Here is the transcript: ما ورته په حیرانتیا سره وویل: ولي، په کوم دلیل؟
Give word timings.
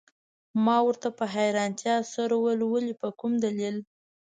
ما 0.65 0.77
ورته 0.87 1.07
په 1.17 1.25
حیرانتیا 1.35 1.95
سره 2.13 2.33
وویل: 2.37 2.61
ولي، 2.65 2.93
په 3.01 3.07
کوم 3.19 3.31
دلیل؟ 3.43 3.77